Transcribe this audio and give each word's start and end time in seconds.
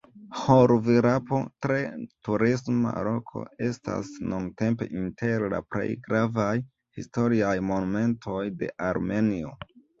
Ĥor-Virapo, 0.43 1.41
tre 1.65 1.75
turisma 2.29 2.93
loko, 3.09 3.43
estas 3.67 4.11
nuntempe 4.33 4.89
inter 5.03 5.47
la 5.57 5.61
plej 5.77 5.87
gravaj 6.11 6.51
historiaj 7.01 7.55
monumentoj 7.71 8.43
de 8.65 8.75
Armenio. 8.93 9.59